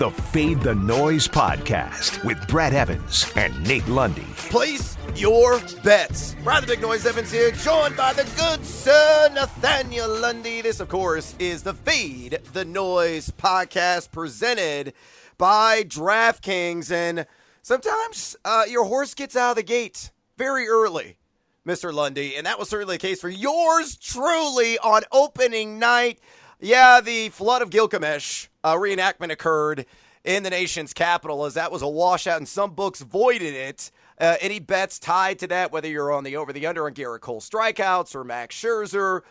the 0.00 0.10
Fade 0.10 0.62
the 0.62 0.74
Noise 0.74 1.28
podcast 1.28 2.24
with 2.24 2.48
Brad 2.48 2.72
Evans 2.72 3.30
and 3.36 3.52
Nate 3.68 3.86
Lundy. 3.86 4.24
Place 4.48 4.96
your 5.14 5.60
bets. 5.84 6.34
Brad 6.42 6.62
the 6.62 6.68
Big 6.68 6.80
Noise 6.80 7.04
Evans 7.04 7.30
here, 7.30 7.50
joined 7.50 7.98
by 7.98 8.14
the 8.14 8.22
good 8.34 8.64
sir 8.64 9.28
Nathaniel 9.34 10.08
Lundy. 10.08 10.62
This, 10.62 10.80
of 10.80 10.88
course, 10.88 11.34
is 11.38 11.64
the 11.64 11.74
Fade 11.74 12.38
the 12.54 12.64
Noise 12.64 13.30
podcast 13.36 14.10
presented 14.10 14.94
by 15.36 15.82
DraftKings. 15.82 16.90
And 16.90 17.26
sometimes 17.60 18.36
uh, 18.42 18.64
your 18.70 18.86
horse 18.86 19.12
gets 19.12 19.36
out 19.36 19.50
of 19.50 19.56
the 19.56 19.62
gate 19.62 20.12
very 20.38 20.66
early. 20.66 21.18
Mr. 21.66 21.92
Lundy, 21.92 22.36
and 22.36 22.46
that 22.46 22.58
was 22.58 22.70
certainly 22.70 22.94
the 22.94 23.00
case 23.06 23.20
for 23.20 23.28
yours 23.28 23.98
truly 23.98 24.78
on 24.78 25.02
opening 25.12 25.78
night. 25.78 26.18
Yeah, 26.62 27.00
the 27.00 27.30
flood 27.30 27.62
of 27.62 27.70
Gilgamesh 27.70 28.48
uh, 28.62 28.74
reenactment 28.74 29.32
occurred 29.32 29.86
in 30.24 30.42
the 30.42 30.50
nation's 30.50 30.92
capital 30.92 31.46
as 31.46 31.54
that 31.54 31.72
was 31.72 31.80
a 31.80 31.88
washout, 31.88 32.36
and 32.36 32.46
some 32.46 32.72
books 32.72 33.00
voided 33.00 33.54
it. 33.54 33.90
Uh, 34.20 34.36
any 34.42 34.58
bets 34.58 34.98
tied 34.98 35.38
to 35.38 35.46
that, 35.46 35.72
whether 35.72 35.88
you're 35.88 36.12
on 36.12 36.22
the 36.22 36.36
over 36.36 36.52
the 36.52 36.66
under 36.66 36.84
on 36.84 36.92
Gerrit 36.92 37.20
Cole 37.20 37.40
strikeouts 37.40 38.14
or 38.14 38.24
Max 38.24 38.54
Scherzer 38.54 39.22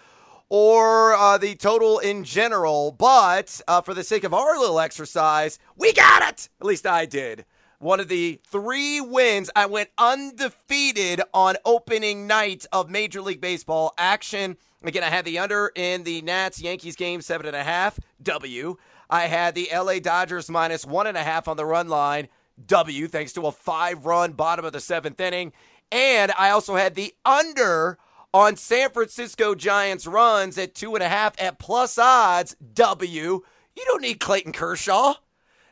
or 0.49 1.13
uh, 1.13 1.37
the 1.37 1.53
total 1.53 1.99
in 1.99 2.23
general. 2.23 2.91
But 2.91 3.61
uh, 3.67 3.81
for 3.81 3.93
the 3.93 4.03
sake 4.03 4.23
of 4.23 4.33
our 4.33 4.57
little 4.57 4.79
exercise, 4.79 5.59
we 5.77 5.93
got 5.93 6.27
it. 6.33 6.49
At 6.59 6.65
least 6.65 6.87
I 6.87 7.05
did 7.05 7.45
one 7.79 7.99
of 7.99 8.09
the 8.09 8.39
three 8.45 9.01
wins. 9.01 9.49
I 9.55 9.65
went 9.65 9.89
undefeated 9.97 11.21
on 11.33 11.55
opening 11.65 12.27
night 12.27 12.65
of 12.71 12.89
Major 12.89 13.21
League 13.21 13.41
Baseball 13.41 13.93
action. 13.97 14.57
Again, 14.83 15.03
I 15.03 15.07
had 15.07 15.25
the 15.25 15.39
under 15.39 15.71
in 15.75 16.03
the 16.03 16.21
Nats 16.21 16.61
Yankees 16.61 16.95
game, 16.95 17.21
seven 17.21 17.47
and 17.47 17.55
a 17.55 17.63
half, 17.63 17.99
W. 18.21 18.77
I 19.09 19.23
had 19.23 19.55
the 19.55 19.69
LA 19.73 19.99
Dodgers 19.99 20.49
minus 20.49 20.85
one 20.85 21.07
and 21.07 21.17
a 21.17 21.23
half 21.23 21.47
on 21.47 21.57
the 21.57 21.65
run 21.65 21.87
line, 21.89 22.27
W, 22.65 23.07
thanks 23.07 23.33
to 23.33 23.47
a 23.47 23.51
five 23.51 24.05
run 24.05 24.33
bottom 24.33 24.65
of 24.65 24.73
the 24.73 24.79
seventh 24.79 25.19
inning. 25.19 25.51
And 25.91 26.31
I 26.37 26.51
also 26.51 26.75
had 26.75 26.95
the 26.95 27.13
under 27.25 27.97
on 28.33 28.55
San 28.55 28.91
Francisco 28.91 29.55
Giants 29.55 30.05
runs 30.05 30.57
at 30.57 30.75
two 30.75 30.93
and 30.93 31.03
a 31.03 31.09
half 31.09 31.33
at 31.41 31.57
plus 31.59 31.97
odds, 31.97 32.55
W. 32.73 33.41
You 33.75 33.85
don't 33.85 34.01
need 34.01 34.19
Clayton 34.19 34.53
Kershaw. 34.53 35.15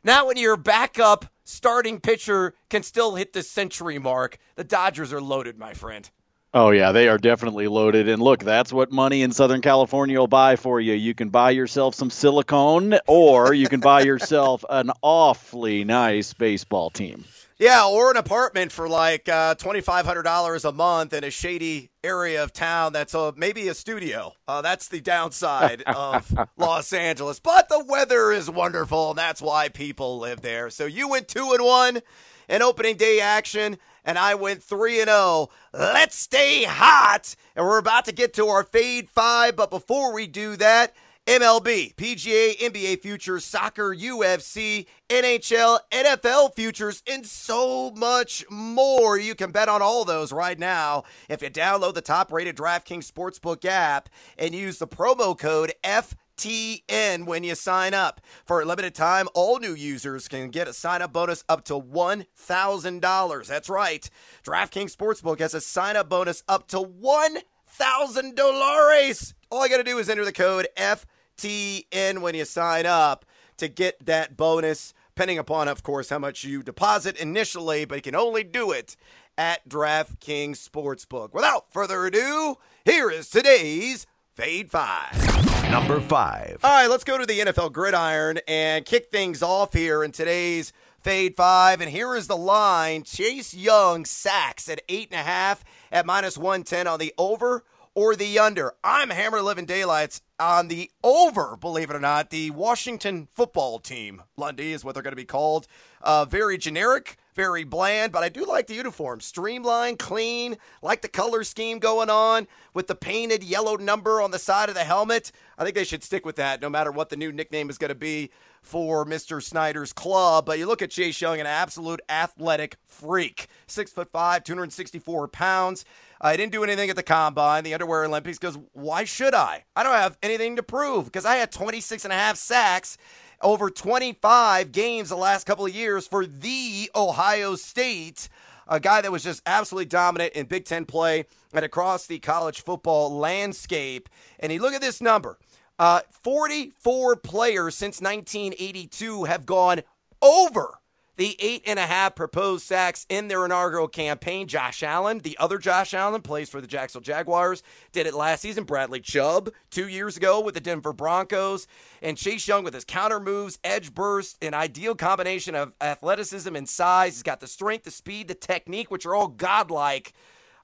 Now, 0.03 0.27
when 0.27 0.37
your 0.37 0.57
backup 0.57 1.25
starting 1.47 1.99
pitcher 1.99 2.53
can 2.69 2.83
still 2.83 3.15
hit 3.15 3.33
the 3.33 3.41
century 3.41 3.97
mark, 3.97 4.37
the 4.55 4.63
Dodgers 4.63 5.13
are 5.13 5.21
loaded, 5.21 5.57
my 5.57 5.73
friend. 5.73 6.09
Oh 6.53 6.71
yeah, 6.71 6.91
they 6.91 7.07
are 7.07 7.17
definitely 7.17 7.67
loaded. 7.67 8.07
And 8.09 8.21
look, 8.21 8.43
that's 8.43 8.73
what 8.73 8.91
money 8.91 9.21
in 9.21 9.31
Southern 9.31 9.61
California 9.61 10.17
will 10.17 10.27
buy 10.27 10.55
for 10.55 10.79
you. 10.79 10.93
You 10.93 11.13
can 11.13 11.29
buy 11.29 11.51
yourself 11.51 11.95
some 11.95 12.09
silicone, 12.09 12.97
or 13.05 13.53
you 13.53 13.67
can 13.67 13.79
buy 13.79 14.01
yourself 14.01 14.63
an 14.69 14.91
awfully 15.01 15.83
nice 15.83 16.33
baseball 16.33 16.89
team. 16.89 17.25
Yeah, 17.59 17.87
or 17.87 18.11
an 18.11 18.17
apartment 18.17 18.71
for 18.71 18.87
like 18.87 19.27
uh, 19.27 19.55
twenty 19.55 19.81
five 19.81 20.05
hundred 20.05 20.23
dollars 20.23 20.63
a 20.63 20.71
month 20.71 21.11
in 21.11 21.23
a 21.23 21.31
shady 21.31 21.89
area 22.03 22.43
of 22.43 22.53
town. 22.53 22.93
That's 22.93 23.15
a, 23.15 23.33
maybe 23.35 23.67
a 23.67 23.73
studio. 23.73 24.33
Uh, 24.47 24.61
that's 24.61 24.89
the 24.89 25.01
downside 25.01 25.81
of 25.87 26.31
Los 26.55 26.93
Angeles. 26.93 27.39
But 27.39 27.67
the 27.67 27.83
weather 27.83 28.31
is 28.31 28.47
wonderful, 28.47 29.09
and 29.09 29.17
that's 29.17 29.41
why 29.41 29.69
people 29.69 30.19
live 30.19 30.41
there. 30.41 30.69
So 30.69 30.85
you 30.85 31.09
went 31.09 31.27
two 31.27 31.51
and 31.53 31.63
one 31.63 32.01
in 32.47 32.61
opening 32.61 32.95
day 32.95 33.19
action, 33.21 33.79
and 34.05 34.19
I 34.19 34.35
went 34.35 34.61
three 34.61 34.99
and 34.99 35.07
zero. 35.07 35.17
Oh. 35.17 35.49
Let's 35.73 36.15
stay 36.15 36.63
hot, 36.65 37.35
and 37.55 37.65
we're 37.65 37.79
about 37.79 38.05
to 38.05 38.11
get 38.11 38.35
to 38.35 38.45
our 38.49 38.63
fade 38.63 39.09
five. 39.09 39.55
But 39.55 39.71
before 39.71 40.13
we 40.13 40.27
do 40.27 40.57
that. 40.57 40.93
MLB, 41.27 41.93
PGA, 41.95 42.57
NBA 42.57 43.01
futures, 43.01 43.43
soccer, 43.43 43.93
UFC, 43.93 44.85
NHL, 45.09 45.79
NFL 45.91 46.55
futures, 46.55 47.03
and 47.05 47.25
so 47.25 47.91
much 47.91 48.45
more. 48.49 49.17
You 49.17 49.35
can 49.35 49.51
bet 49.51 49.67
on 49.67 49.81
all 49.81 50.05
those 50.05 50.31
right 50.31 50.57
now 50.57 51.03
if 51.27 51.41
you 51.41 51.49
download 51.49 51.95
the 51.95 52.01
top 52.01 52.31
rated 52.31 52.55
DraftKings 52.55 53.11
Sportsbook 53.11 53.65
app 53.65 54.07
and 54.37 54.55
use 54.55 54.77
the 54.77 54.87
promo 54.87 55.37
code 55.37 55.73
FTN 55.83 57.25
when 57.25 57.43
you 57.43 57.55
sign 57.55 57.93
up. 57.93 58.21
For 58.45 58.61
a 58.61 58.65
limited 58.65 58.95
time, 58.95 59.27
all 59.33 59.59
new 59.59 59.73
users 59.73 60.29
can 60.29 60.49
get 60.49 60.69
a 60.69 60.73
sign 60.73 61.01
up 61.01 61.11
bonus 61.11 61.43
up 61.49 61.65
to 61.65 61.73
$1,000. 61.73 63.47
That's 63.47 63.67
right. 63.67 64.09
DraftKings 64.45 64.95
Sportsbook 64.95 65.41
has 65.41 65.53
a 65.53 65.59
sign 65.59 65.97
up 65.97 66.07
bonus 66.07 66.41
up 66.47 66.69
to 66.69 66.77
$1,000. 66.77 69.33
All 69.51 69.61
I 69.61 69.67
got 69.67 69.77
to 69.77 69.83
do 69.83 69.97
is 69.97 70.09
enter 70.09 70.23
the 70.23 70.31
code 70.31 70.69
FTN 70.77 71.03
TN 71.37 72.19
when 72.19 72.35
you 72.35 72.45
sign 72.45 72.85
up 72.85 73.25
to 73.57 73.67
get 73.67 74.05
that 74.05 74.37
bonus, 74.37 74.93
depending 75.15 75.37
upon, 75.37 75.67
of 75.67 75.83
course, 75.83 76.09
how 76.09 76.19
much 76.19 76.43
you 76.43 76.63
deposit 76.63 77.17
initially, 77.17 77.85
but 77.85 77.95
you 77.95 78.01
can 78.01 78.15
only 78.15 78.43
do 78.43 78.71
it 78.71 78.95
at 79.37 79.67
DraftKings 79.69 80.57
Sportsbook. 80.57 81.33
Without 81.33 81.71
further 81.71 82.05
ado, 82.05 82.57
here 82.85 83.09
is 83.09 83.29
today's 83.29 84.07
Fade 84.33 84.69
5. 84.69 85.71
Number 85.71 85.99
5. 85.99 86.59
All 86.63 86.71
right, 86.71 86.89
let's 86.89 87.03
go 87.03 87.17
to 87.17 87.25
the 87.25 87.39
NFL 87.39 87.71
gridiron 87.73 88.39
and 88.47 88.85
kick 88.85 89.11
things 89.11 89.43
off 89.43 89.73
here 89.73 90.03
in 90.03 90.11
today's 90.11 90.71
Fade 91.01 91.35
5. 91.35 91.81
And 91.81 91.89
here 91.89 92.15
is 92.15 92.27
the 92.27 92.37
line 92.37 93.03
Chase 93.03 93.53
Young 93.53 94.05
sacks 94.05 94.69
at 94.69 94.87
8.5 94.87 95.59
at 95.91 96.05
minus 96.05 96.37
110 96.37 96.87
on 96.87 96.99
the 96.99 97.13
over 97.17 97.63
or 97.97 98.15
the 98.15 98.37
under. 98.37 98.73
I'm 98.83 99.09
hammer 99.09 99.41
living 99.41 99.65
daylights 99.65 100.21
on 100.39 100.67
the 100.67 100.91
over, 101.03 101.57
believe 101.57 101.89
it 101.89 101.95
or 101.95 101.99
not. 101.99 102.29
The 102.29 102.51
Washington 102.51 103.27
football 103.33 103.79
team, 103.79 104.21
Lundy 104.37 104.71
is 104.71 104.85
what 104.85 104.93
they're 104.93 105.01
going 105.01 105.13
to 105.13 105.15
be 105.15 105.25
called. 105.25 105.65
Uh, 106.03 106.23
very 106.23 106.59
generic, 106.59 107.17
very 107.33 107.63
bland, 107.63 108.11
but 108.11 108.21
I 108.21 108.29
do 108.29 108.45
like 108.45 108.67
the 108.67 108.75
uniform. 108.75 109.19
Streamlined, 109.19 109.97
clean, 109.97 110.57
like 110.83 111.01
the 111.01 111.07
color 111.07 111.43
scheme 111.43 111.79
going 111.79 112.11
on 112.11 112.47
with 112.75 112.85
the 112.85 112.93
painted 112.93 113.43
yellow 113.43 113.77
number 113.77 114.21
on 114.21 114.29
the 114.29 114.37
side 114.37 114.69
of 114.69 114.75
the 114.75 114.83
helmet. 114.83 115.31
I 115.57 115.63
think 115.63 115.73
they 115.73 115.83
should 115.83 116.03
stick 116.03 116.23
with 116.23 116.35
that 116.35 116.61
no 116.61 116.69
matter 116.69 116.91
what 116.91 117.09
the 117.09 117.17
new 117.17 117.31
nickname 117.31 117.67
is 117.67 117.79
going 117.79 117.89
to 117.89 117.95
be 117.95 118.29
for 118.61 119.05
Mr. 119.05 119.41
Snyder's 119.41 119.91
club. 119.91 120.45
But 120.45 120.59
you 120.59 120.67
look 120.67 120.83
at 120.83 120.91
Chase 120.91 121.19
Young, 121.19 121.39
an 121.39 121.47
absolute 121.47 122.01
athletic 122.09 122.75
freak. 122.85 123.47
Six 123.65 123.91
foot 123.91 124.11
five, 124.11 124.43
264 124.43 125.29
pounds. 125.29 125.83
I 126.19 126.35
didn't 126.35 126.51
do 126.51 126.63
anything 126.63 126.89
at 126.89 126.95
the 126.95 127.03
combine, 127.03 127.63
the 127.63 127.73
underwear 127.73 128.05
Olympics, 128.05 128.39
because 128.39 128.57
why 128.73 129.03
should 129.03 129.33
I? 129.33 129.65
I 129.75 129.83
don't 129.83 129.93
have 129.93 130.17
anything 130.23 130.55
to 130.55 130.63
prove 130.63 131.05
because 131.05 131.25
I 131.25 131.35
had 131.35 131.51
26 131.51 132.05
and 132.05 132.13
a 132.13 132.15
half 132.15 132.37
sacks 132.37 132.97
over 133.41 133.69
25 133.69 134.71
games 134.71 135.09
the 135.09 135.15
last 135.15 135.45
couple 135.45 135.65
of 135.65 135.75
years 135.75 136.07
for 136.07 136.25
the 136.25 136.89
Ohio 136.95 137.55
State. 137.55 138.29
A 138.67 138.79
guy 138.79 139.01
that 139.01 139.11
was 139.11 139.23
just 139.23 139.41
absolutely 139.45 139.85
dominant 139.85 140.33
in 140.33 140.45
Big 140.45 140.65
Ten 140.65 140.85
play 140.85 141.25
and 141.53 141.63
across 141.63 142.05
the 142.07 142.19
college 142.19 142.63
football 142.63 143.17
landscape. 143.17 144.09
And 144.39 144.51
you 144.51 144.61
look 144.61 144.73
at 144.73 144.81
this 144.81 145.01
number 145.01 145.37
uh, 145.79 146.01
44 146.23 147.17
players 147.17 147.75
since 147.75 148.01
1982 148.01 149.25
have 149.25 149.45
gone 149.45 149.81
over 150.21 150.79
the 151.17 151.35
eight 151.39 151.63
and 151.65 151.77
a 151.77 151.85
half 151.85 152.15
proposed 152.15 152.65
sacks 152.65 153.05
in 153.09 153.27
their 153.27 153.43
inaugural 153.43 153.87
campaign. 153.87 154.47
Josh 154.47 154.81
Allen, 154.83 155.19
the 155.19 155.37
other 155.39 155.57
Josh 155.57 155.93
Allen, 155.93 156.21
plays 156.21 156.49
for 156.49 156.61
the 156.61 156.67
Jacksonville 156.67 157.03
Jaguars, 157.03 157.63
did 157.91 158.07
it 158.07 158.13
last 158.13 158.41
season. 158.41 158.63
Bradley 158.63 158.99
Chubb, 158.99 159.51
two 159.69 159.87
years 159.87 160.15
ago 160.15 160.39
with 160.39 160.53
the 160.53 160.61
Denver 160.61 160.93
Broncos. 160.93 161.67
And 162.01 162.17
Chase 162.17 162.47
Young 162.47 162.63
with 162.63 162.73
his 162.73 162.85
counter 162.85 163.19
moves, 163.19 163.59
edge 163.63 163.93
burst, 163.93 164.37
an 164.43 164.53
ideal 164.53 164.95
combination 164.95 165.55
of 165.55 165.73
athleticism 165.81 166.55
and 166.55 166.69
size. 166.69 167.15
He's 167.15 167.23
got 167.23 167.39
the 167.39 167.47
strength, 167.47 167.85
the 167.85 167.91
speed, 167.91 168.27
the 168.27 168.35
technique, 168.35 168.91
which 168.91 169.05
are 169.05 169.15
all 169.15 169.27
godlike. 169.27 170.13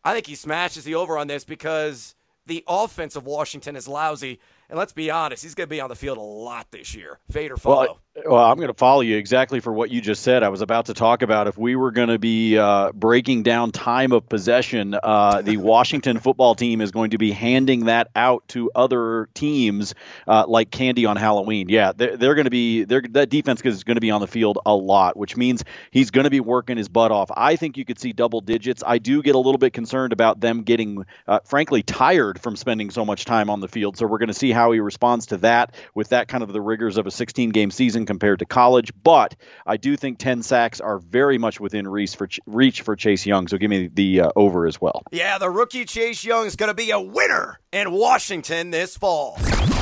I 0.03 0.13
think 0.13 0.27
he 0.27 0.35
smashes 0.35 0.83
the 0.83 0.95
over 0.95 1.17
on 1.17 1.27
this 1.27 1.43
because 1.43 2.15
the 2.45 2.63
offense 2.67 3.15
of 3.15 3.25
Washington 3.25 3.75
is 3.75 3.87
lousy. 3.87 4.39
And 4.69 4.77
let's 4.77 4.93
be 4.93 5.09
honest, 5.09 5.43
he's 5.43 5.55
going 5.55 5.67
to 5.67 5.73
be 5.75 5.81
on 5.81 5.89
the 5.89 5.95
field 5.95 6.17
a 6.17 6.21
lot 6.21 6.67
this 6.71 6.93
year. 6.93 7.19
Fade 7.31 7.51
or 7.51 7.57
follow. 7.57 7.81
Well, 7.81 8.02
well, 8.15 8.45
I'm 8.45 8.57
going 8.57 8.67
to 8.67 8.75
follow 8.75 9.01
you 9.01 9.17
exactly 9.17 9.59
for 9.59 9.73
what 9.73 9.89
you 9.89 9.99
just 9.99 10.21
said. 10.21 10.43
I 10.43 10.49
was 10.49 10.61
about 10.61 10.85
to 10.85 10.93
talk 10.93 11.23
about 11.23 11.47
if 11.47 11.57
we 11.57 11.75
were 11.75 11.89
going 11.89 12.09
to 12.09 12.19
be 12.19 12.59
uh, 12.59 12.91
breaking 12.91 13.41
down 13.41 13.71
time 13.71 14.11
of 14.11 14.29
possession, 14.29 14.95
uh, 15.01 15.41
the 15.41 15.57
Washington 15.73 16.19
football 16.19 16.53
team 16.53 16.81
is 16.81 16.91
going 16.91 17.11
to 17.11 17.17
be 17.17 17.31
handing 17.31 17.85
that 17.85 18.09
out 18.15 18.47
to 18.49 18.69
other 18.75 19.29
teams 19.33 19.95
uh, 20.27 20.45
like 20.47 20.69
candy 20.69 21.07
on 21.07 21.15
Halloween. 21.15 21.69
Yeah, 21.69 21.91
they're, 21.95 22.15
they're 22.15 22.35
going 22.35 22.45
to 22.45 22.51
be 22.51 22.83
that 22.83 23.29
defense 23.31 23.61
is 23.63 23.83
going 23.83 23.95
to 23.95 24.01
be 24.01 24.11
on 24.11 24.21
the 24.21 24.27
field 24.27 24.59
a 24.63 24.75
lot, 24.75 25.17
which 25.17 25.35
means 25.35 25.63
he's 25.89 26.11
going 26.11 26.25
to 26.25 26.29
be 26.29 26.39
working 26.39 26.77
his 26.77 26.89
butt 26.89 27.11
off. 27.11 27.31
I 27.35 27.55
think 27.55 27.77
you 27.77 27.85
could 27.85 27.99
see 27.99 28.13
double 28.13 28.41
digits. 28.41 28.83
I 28.85 28.99
do 28.99 29.23
get 29.23 29.33
a 29.33 29.39
little 29.39 29.57
bit 29.57 29.73
concerned 29.73 30.13
about 30.13 30.39
them 30.39 30.61
getting, 30.61 31.03
uh, 31.27 31.39
frankly, 31.45 31.81
tired 31.81 32.39
from 32.39 32.57
spending 32.57 32.91
so 32.91 33.05
much 33.05 33.25
time 33.25 33.49
on 33.49 33.59
the 33.59 33.67
field. 33.67 33.97
So 33.97 34.05
we're 34.05 34.19
going 34.19 34.27
to 34.27 34.35
see 34.35 34.51
how 34.51 34.71
he 34.71 34.79
responds 34.79 35.27
to 35.27 35.37
that 35.37 35.73
with 35.95 36.09
that 36.09 36.27
kind 36.27 36.43
of 36.43 36.53
the 36.53 36.61
rigors 36.61 36.97
of 36.97 37.07
a 37.07 37.11
16 37.11 37.49
game 37.49 37.71
season 37.71 38.02
season 38.03 38.05
compared 38.05 38.39
to 38.39 38.45
college, 38.45 38.91
but 39.03 39.35
I 39.65 39.77
do 39.77 39.95
think 39.97 40.19
10 40.19 40.43
sacks 40.43 40.81
are 40.81 40.99
very 40.99 41.37
much 41.37 41.59
within 41.59 41.87
reach 41.87 42.15
for, 42.15 42.27
reach 42.45 42.81
for 42.81 42.95
Chase 42.95 43.25
Young. 43.25 43.47
So 43.47 43.57
give 43.57 43.69
me 43.69 43.89
the 43.93 44.21
uh, 44.21 44.31
over 44.35 44.67
as 44.67 44.79
well. 44.79 45.03
Yeah, 45.11 45.37
the 45.37 45.49
rookie 45.49 45.85
Chase 45.85 46.23
Young 46.23 46.45
is 46.45 46.55
going 46.55 46.69
to 46.69 46.73
be 46.73 46.91
a 46.91 46.99
winner 46.99 47.59
in 47.71 47.91
Washington 47.91 48.71
this 48.71 48.97
fall. 48.97 49.37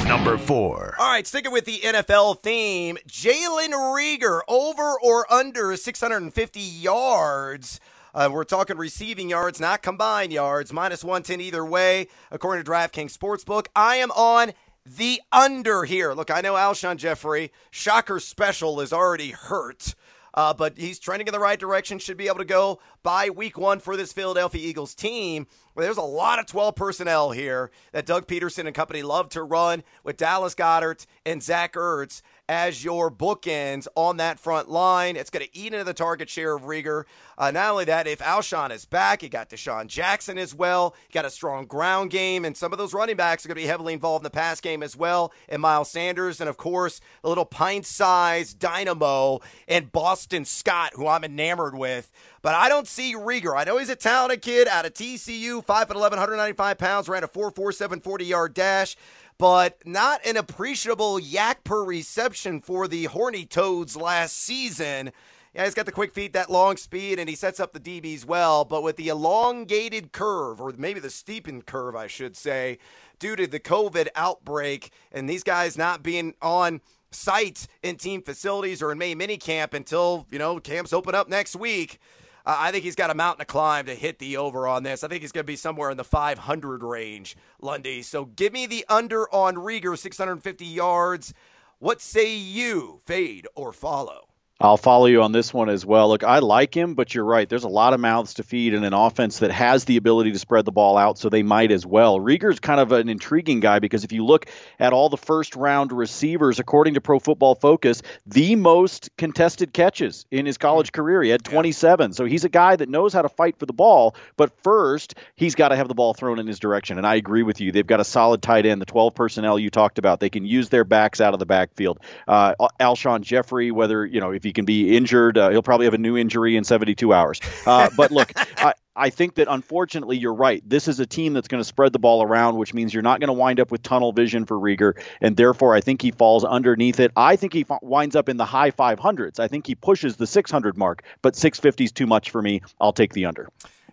Number 0.07 0.37
four. 0.37 0.95
All 0.99 1.11
right, 1.11 1.25
sticking 1.25 1.51
with 1.51 1.65
the 1.65 1.79
NFL 1.79 2.41
theme, 2.41 2.97
Jalen 3.07 3.71
Reagor 3.71 4.41
over 4.47 4.95
or 5.01 5.31
under 5.31 5.75
650 5.75 6.59
yards. 6.59 7.79
Uh, 8.13 8.29
we're 8.29 8.43
talking 8.43 8.75
receiving 8.75 9.29
yards, 9.29 9.61
not 9.61 9.81
combined 9.81 10.33
yards. 10.33 10.73
Minus 10.73 11.03
110 11.03 11.39
either 11.39 11.65
way, 11.65 12.07
according 12.29 12.65
to 12.65 12.69
DraftKings 12.69 13.17
Sportsbook. 13.17 13.67
I 13.73 13.97
am 13.97 14.11
on 14.11 14.51
the 14.85 15.21
under 15.31 15.83
here. 15.83 16.13
Look, 16.13 16.31
I 16.31 16.41
know 16.41 16.53
Alshon 16.53 16.97
Jeffery, 16.97 17.51
shocker 17.69 18.19
special, 18.19 18.81
is 18.81 18.93
already 18.93 19.31
hurt. 19.31 19.95
Uh, 20.33 20.53
but 20.53 20.77
he's 20.77 20.97
trending 20.97 21.27
in 21.27 21.33
the 21.33 21.39
right 21.39 21.59
direction. 21.59 21.99
Should 21.99 22.17
be 22.17 22.27
able 22.27 22.37
to 22.37 22.45
go 22.45 22.79
by 23.03 23.29
week 23.29 23.57
one 23.57 23.79
for 23.79 23.97
this 23.97 24.13
Philadelphia 24.13 24.65
Eagles 24.65 24.95
team. 24.95 25.45
There's 25.75 25.97
a 25.97 26.01
lot 26.01 26.39
of 26.39 26.45
12 26.45 26.75
personnel 26.75 27.31
here 27.31 27.71
that 27.91 28.05
Doug 28.05 28.27
Pederson 28.27 28.65
and 28.65 28.75
company 28.75 29.03
love 29.03 29.29
to 29.29 29.43
run 29.43 29.83
with 30.03 30.17
Dallas 30.17 30.55
Goedert 30.55 31.05
and 31.25 31.43
Zach 31.43 31.73
Ertz 31.73 32.21
as 32.51 32.83
your 32.83 33.09
bookends 33.09 33.87
on 33.95 34.17
that 34.17 34.37
front 34.37 34.69
line. 34.69 35.15
It's 35.15 35.29
going 35.29 35.45
to 35.45 35.57
eat 35.57 35.71
into 35.71 35.85
the 35.85 35.93
target 35.93 36.29
share 36.29 36.53
of 36.53 36.63
Reagor. 36.63 37.05
Uh, 37.37 37.49
not 37.49 37.71
only 37.71 37.85
that, 37.85 38.07
if 38.07 38.19
Alshon 38.19 38.71
is 38.71 38.83
back, 38.83 39.23
you 39.23 39.29
got 39.29 39.49
DeSean 39.49 39.87
Jackson 39.87 40.37
as 40.37 40.53
well. 40.53 40.93
You 41.07 41.13
got 41.13 41.23
a 41.23 41.29
strong 41.29 41.65
ground 41.65 42.11
game, 42.11 42.43
and 42.43 42.57
some 42.57 42.73
of 42.73 42.77
those 42.77 42.93
running 42.93 43.15
backs 43.15 43.45
are 43.45 43.47
going 43.47 43.55
to 43.55 43.61
be 43.61 43.67
heavily 43.67 43.93
involved 43.93 44.23
in 44.23 44.25
the 44.25 44.31
pass 44.31 44.59
game 44.59 44.83
as 44.83 44.97
well. 44.97 45.31
And 45.47 45.61
Miles 45.61 45.89
Sanders, 45.89 46.41
and 46.41 46.49
of 46.49 46.57
course, 46.57 46.99
the 47.21 47.29
little 47.29 47.45
pint-sized 47.45 48.59
dynamo 48.59 49.39
and 49.69 49.89
Boston 49.89 50.43
Scott, 50.43 50.91
who 50.95 51.07
I'm 51.07 51.23
enamored 51.23 51.77
with. 51.77 52.11
But 52.41 52.55
I 52.55 52.67
don't 52.67 52.87
see 52.87 53.15
Reagor. 53.15 53.55
I 53.55 53.63
know 53.63 53.77
he's 53.77 53.89
a 53.89 53.95
talented 53.95 54.41
kid 54.41 54.67
out 54.67 54.85
of 54.85 54.93
TCU, 54.93 55.65
5'11", 55.65 55.95
195 55.95 56.77
pounds, 56.77 57.07
ran 57.07 57.23
a 57.23 57.29
4.47 57.29 58.01
40-yard 58.03 58.53
dash 58.53 58.97
but 59.41 59.79
not 59.87 60.23
an 60.23 60.37
appreciable 60.37 61.19
YAC 61.19 61.63
per 61.63 61.83
reception 61.83 62.61
for 62.61 62.87
the 62.87 63.05
Horny 63.05 63.43
Toads 63.43 63.97
last 63.97 64.37
season. 64.37 65.11
Yeah, 65.55 65.65
he's 65.65 65.73
got 65.73 65.87
the 65.87 65.91
quick 65.91 66.13
feet, 66.13 66.33
that 66.33 66.51
long 66.51 66.77
speed, 66.77 67.17
and 67.17 67.27
he 67.27 67.33
sets 67.35 67.59
up 67.59 67.73
the 67.73 67.79
DBs 67.79 68.23
well. 68.23 68.65
But 68.65 68.83
with 68.83 68.97
the 68.97 69.07
elongated 69.07 70.11
curve, 70.11 70.61
or 70.61 70.71
maybe 70.77 70.99
the 70.99 71.09
steepened 71.09 71.65
curve, 71.65 71.95
I 71.95 72.05
should 72.05 72.37
say, 72.37 72.77
due 73.17 73.35
to 73.35 73.47
the 73.47 73.59
COVID 73.59 74.09
outbreak 74.15 74.91
and 75.11 75.27
these 75.27 75.41
guys 75.41 75.75
not 75.75 76.03
being 76.03 76.35
on 76.43 76.79
site 77.09 77.65
in 77.81 77.95
team 77.95 78.21
facilities 78.21 78.79
or 78.79 78.91
in 78.91 78.99
May 78.99 79.15
minicamp 79.15 79.73
until, 79.73 80.27
you 80.29 80.37
know, 80.37 80.59
camps 80.59 80.93
open 80.93 81.15
up 81.15 81.27
next 81.27 81.55
week. 81.55 81.97
Uh, 82.45 82.55
I 82.59 82.71
think 82.71 82.83
he's 82.83 82.95
got 82.95 83.09
a 83.09 83.15
mountain 83.15 83.39
to 83.39 83.45
climb 83.45 83.85
to 83.85 83.95
hit 83.95 84.19
the 84.19 84.37
over 84.37 84.67
on 84.67 84.83
this. 84.83 85.03
I 85.03 85.07
think 85.07 85.21
he's 85.21 85.31
going 85.31 85.43
to 85.43 85.47
be 85.47 85.55
somewhere 85.55 85.91
in 85.91 85.97
the 85.97 86.03
500 86.03 86.83
range, 86.83 87.37
Lundy. 87.61 88.01
So 88.01 88.25
give 88.25 88.53
me 88.53 88.65
the 88.65 88.85
under 88.89 89.33
on 89.33 89.55
Reagor, 89.55 89.97
650 89.97 90.65
yards. 90.65 91.33
What 91.79 92.01
say 92.01 92.35
you, 92.35 93.01
fade 93.05 93.47
or 93.55 93.71
follow? 93.71 94.30
I'll 94.61 94.77
follow 94.77 95.07
you 95.07 95.23
on 95.23 95.31
this 95.31 95.51
one 95.51 95.69
as 95.69 95.83
well. 95.83 96.09
Look, 96.09 96.23
I 96.23 96.37
like 96.37 96.75
him, 96.77 96.93
but 96.93 97.15
you're 97.15 97.25
right. 97.25 97.49
There's 97.49 97.63
a 97.63 97.69
lot 97.69 97.93
of 97.93 97.99
mouths 97.99 98.35
to 98.35 98.43
feed 98.43 98.75
in 98.75 98.83
an 98.83 98.93
offense 98.93 99.39
that 99.39 99.49
has 99.49 99.85
the 99.85 99.97
ability 99.97 100.33
to 100.33 100.39
spread 100.39 100.65
the 100.65 100.71
ball 100.71 100.97
out, 100.97 101.17
so 101.17 101.29
they 101.29 101.41
might 101.41 101.71
as 101.71 101.83
well. 101.83 102.19
Reagor's 102.19 102.59
kind 102.59 102.79
of 102.79 102.91
an 102.91 103.09
intriguing 103.09 103.59
guy 103.59 103.79
because 103.79 104.03
if 104.03 104.11
you 104.11 104.23
look 104.23 104.45
at 104.79 104.93
all 104.93 105.09
the 105.09 105.17
first 105.17 105.55
round 105.55 105.91
receivers, 105.91 106.59
according 106.59 106.93
to 106.93 107.01
Pro 107.01 107.17
Football 107.17 107.55
Focus, 107.55 108.03
the 108.27 108.55
most 108.55 109.09
contested 109.17 109.73
catches 109.73 110.27
in 110.29 110.45
his 110.45 110.59
college 110.59 110.91
career. 110.91 111.23
He 111.23 111.31
had 111.31 111.43
27. 111.43 112.13
So 112.13 112.25
he's 112.25 112.43
a 112.43 112.49
guy 112.49 112.75
that 112.75 112.87
knows 112.87 113.13
how 113.13 113.23
to 113.23 113.29
fight 113.29 113.57
for 113.57 113.65
the 113.65 113.73
ball, 113.73 114.15
but 114.37 114.51
first, 114.61 115.15
he's 115.35 115.55
got 115.55 115.69
to 115.69 115.75
have 115.75 115.87
the 115.87 115.95
ball 115.95 116.13
thrown 116.13 116.37
in 116.37 116.45
his 116.45 116.59
direction. 116.59 116.99
And 116.99 117.07
I 117.07 117.15
agree 117.15 117.41
with 117.41 117.61
you. 117.61 117.71
They've 117.71 117.87
got 117.87 117.99
a 117.99 118.05
solid 118.05 118.43
tight 118.43 118.67
end, 118.67 118.79
the 118.79 118.85
12 118.85 119.15
personnel 119.15 119.57
you 119.57 119.71
talked 119.71 119.97
about. 119.97 120.19
They 120.19 120.29
can 120.29 120.45
use 120.45 120.69
their 120.69 120.83
backs 120.83 121.19
out 121.19 121.33
of 121.33 121.39
the 121.39 121.47
backfield. 121.47 121.99
Uh, 122.27 122.53
Alshon 122.79 123.21
Jeffery, 123.21 123.71
whether, 123.71 124.05
you 124.05 124.19
know, 124.19 124.29
if 124.29 124.43
he 124.43 124.50
can 124.53 124.65
be 124.65 124.95
injured. 124.95 125.37
Uh, 125.37 125.49
he'll 125.49 125.61
probably 125.61 125.85
have 125.85 125.93
a 125.93 125.99
new 125.99 126.17
injury 126.17 126.55
in 126.55 126.63
72 126.63 127.13
hours. 127.13 127.39
Uh, 127.65 127.89
but 127.95 128.11
look, 128.11 128.31
I, 128.57 128.73
I 128.95 129.09
think 129.09 129.35
that 129.35 129.47
unfortunately 129.49 130.17
you're 130.17 130.33
right. 130.33 130.61
This 130.67 130.87
is 130.87 130.99
a 130.99 131.05
team 131.05 131.33
that's 131.33 131.47
going 131.47 131.61
to 131.61 131.67
spread 131.67 131.93
the 131.93 131.99
ball 131.99 132.23
around, 132.23 132.57
which 132.57 132.73
means 132.73 132.93
you're 132.93 133.03
not 133.03 133.19
going 133.19 133.27
to 133.29 133.33
wind 133.33 133.59
up 133.59 133.71
with 133.71 133.81
tunnel 133.81 134.11
vision 134.11 134.45
for 134.45 134.57
Reagor, 134.57 135.01
and 135.21 135.37
therefore 135.37 135.73
I 135.73 135.81
think 135.81 136.01
he 136.01 136.11
falls 136.11 136.43
underneath 136.43 136.99
it. 136.99 137.11
I 137.15 137.35
think 137.35 137.53
he 137.53 137.65
f- 137.69 137.79
winds 137.81 138.15
up 138.15 138.27
in 138.27 138.37
the 138.37 138.45
high 138.45 138.71
500s. 138.71 139.39
I 139.39 139.47
think 139.47 139.65
he 139.65 139.75
pushes 139.75 140.17
the 140.17 140.27
600 140.27 140.77
mark, 140.77 141.03
but 141.21 141.35
650 141.35 141.85
is 141.85 141.91
too 141.91 142.05
much 142.05 142.31
for 142.31 142.41
me. 142.41 142.61
I'll 142.79 142.93
take 142.93 143.13
the 143.13 143.25
under. 143.25 143.49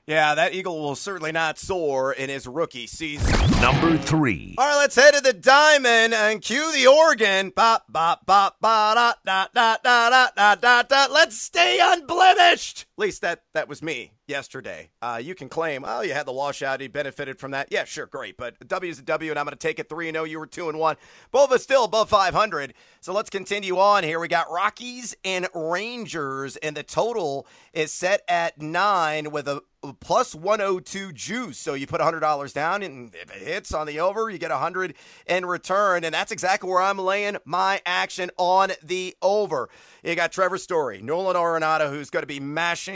Yeah, 0.09 0.37
that 0.37 0.55
Eagle 0.55 0.81
will 0.81 0.95
certainly 0.95 1.33
not 1.33 1.59
soar 1.59 2.13
in 2.15 2.31
his 2.31 2.47
rookie 2.47 2.87
season. 2.87 3.61
Number 3.61 3.99
three. 3.99 4.55
All 4.57 4.67
right, 4.67 4.79
let's 4.79 4.97
head 4.97 5.13
to 5.13 5.21
the 5.21 5.35
diamond 5.35 6.15
and 6.15 6.41
cue 6.41 6.73
the 6.73 6.87
organ. 6.87 7.51
Bop, 7.51 7.93
bop, 7.93 8.25
bop, 8.25 8.57
ba, 8.59 8.95
da, 8.95 9.13
da, 9.27 9.49
da, 9.53 9.77
da, 9.85 10.09
da, 10.09 10.29
da, 10.35 10.55
da, 10.55 10.83
da. 10.83 11.13
Let's 11.13 11.37
stay 11.37 11.79
unblemished. 11.83 12.88
Least 12.99 13.23
that, 13.23 13.43
that 13.55 13.69
was 13.69 13.81
me 13.81 14.11
yesterday. 14.27 14.91
Uh, 15.01 15.21
you 15.23 15.37
can 15.37 15.49
claim, 15.49 15.85
oh, 15.87 16.01
you 16.01 16.13
had 16.13 16.27
the 16.27 16.33
washout, 16.33 16.81
you 16.81 16.89
benefited 16.89 17.39
from 17.39 17.53
that. 17.53 17.69
Yeah, 17.71 17.85
sure, 17.85 18.07
great. 18.07 18.37
But 18.37 18.67
W 18.67 18.91
is 18.91 18.99
a 18.99 19.03
W, 19.03 19.31
and 19.31 19.39
I'm 19.39 19.45
going 19.45 19.57
to 19.57 19.57
take 19.57 19.79
it 19.79 19.89
3 19.89 20.09
and 20.09 20.17
0. 20.17 20.25
You 20.25 20.41
were 20.41 20.47
2 20.49 20.69
and 20.69 20.81
1. 20.81 20.97
Both 21.31 21.53
us 21.53 21.63
still 21.63 21.85
above 21.85 22.09
500. 22.11 22.75
So 23.01 23.13
let's 23.13 23.31
continue 23.31 23.79
on 23.79 24.03
here. 24.03 24.19
We 24.19 24.27
got 24.27 24.51
Rockies 24.51 25.15
and 25.25 25.47
Rangers, 25.55 26.57
and 26.57 26.77
the 26.77 26.83
total 26.83 27.47
is 27.73 27.93
set 27.93 28.23
at 28.29 28.61
9 28.61 29.31
with 29.31 29.47
a 29.47 29.63
plus 30.01 30.35
102 30.35 31.13
juice. 31.13 31.59
So 31.59 31.75
you 31.75 31.87
put 31.87 32.01
$100 32.01 32.53
down, 32.53 32.83
and 32.83 33.15
if 33.15 33.31
it 33.35 33.43
hits 33.43 33.73
on 33.73 33.87
the 33.87 34.01
over, 34.01 34.29
you 34.29 34.39
get 34.39 34.51
100 34.51 34.95
in 35.27 35.47
return. 35.47 36.03
And 36.03 36.13
that's 36.13 36.33
exactly 36.33 36.69
where 36.69 36.83
I'm 36.83 36.99
laying 36.99 37.37
my 37.45 37.81
action 37.87 38.31
on 38.37 38.73
the 38.83 39.17
over. 39.23 39.69
You 40.03 40.15
got 40.15 40.33
Trevor 40.33 40.59
Story, 40.59 41.01
Nolan 41.01 41.37
Arenado, 41.37 41.91
who's 41.91 42.11
going 42.11 42.23
to 42.23 42.27
be 42.27 42.41
mashing 42.41 42.88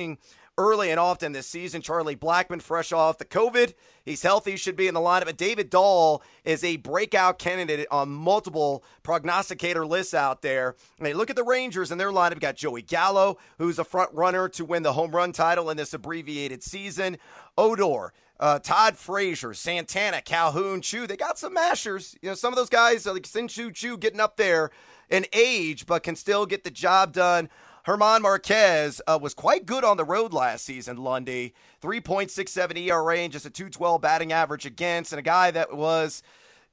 early 0.58 0.90
and 0.90 1.00
often 1.00 1.32
this 1.32 1.46
season. 1.46 1.80
Charlie 1.80 2.16
Blackmon, 2.16 2.60
fresh 2.60 2.92
off 2.92 3.18
the 3.18 3.24
COVID. 3.24 3.74
He's 4.04 4.22
healthy, 4.22 4.56
should 4.56 4.76
be 4.76 4.88
in 4.88 4.94
the 4.94 5.00
lineup. 5.00 5.28
And 5.28 5.36
David 5.36 5.70
Dahl 5.70 6.22
is 6.44 6.62
a 6.62 6.76
breakout 6.76 7.38
candidate 7.38 7.86
on 7.90 8.10
multiple 8.10 8.84
prognosticator 9.02 9.86
lists 9.86 10.14
out 10.14 10.42
there. 10.42 10.76
And 10.98 11.06
they 11.06 11.14
look 11.14 11.30
at 11.30 11.36
the 11.36 11.44
Rangers 11.44 11.90
and 11.90 12.00
their 12.00 12.10
lineup. 12.10 12.40
got 12.40 12.56
Joey 12.56 12.82
Gallo, 12.82 13.38
who's 13.58 13.78
a 13.78 13.84
front 13.84 14.12
runner 14.12 14.48
to 14.50 14.64
win 14.64 14.82
the 14.82 14.92
home 14.92 15.12
run 15.12 15.32
title 15.32 15.70
in 15.70 15.76
this 15.76 15.94
abbreviated 15.94 16.62
season. 16.62 17.16
Odor, 17.56 18.12
uh, 18.38 18.58
Todd 18.58 18.96
Frazier, 18.96 19.54
Santana, 19.54 20.20
Calhoun, 20.20 20.82
Choo. 20.82 21.06
They 21.06 21.16
got 21.16 21.38
some 21.38 21.54
mashers. 21.54 22.16
You 22.20 22.30
know, 22.30 22.34
some 22.34 22.52
of 22.52 22.56
those 22.56 22.70
guys 22.70 23.06
like 23.06 23.24
Shin-Soo 23.24 23.70
Choo 23.72 23.96
getting 23.96 24.20
up 24.20 24.36
there 24.36 24.70
in 25.08 25.26
age, 25.32 25.86
but 25.86 26.02
can 26.02 26.16
still 26.16 26.44
get 26.44 26.64
the 26.64 26.70
job 26.70 27.12
done 27.12 27.48
German 27.84 28.22
Marquez 28.22 29.02
uh, 29.08 29.18
was 29.20 29.34
quite 29.34 29.66
good 29.66 29.84
on 29.84 29.96
the 29.96 30.04
road 30.04 30.32
last 30.32 30.64
season, 30.64 30.98
Lundy. 30.98 31.52
3.67 31.82 32.78
ERA 32.78 33.18
and 33.18 33.32
just 33.32 33.44
a 33.44 33.50
212 33.50 34.00
batting 34.00 34.32
average 34.32 34.66
against, 34.66 35.12
and 35.12 35.18
a 35.18 35.22
guy 35.22 35.50
that 35.50 35.76
was 35.76 36.22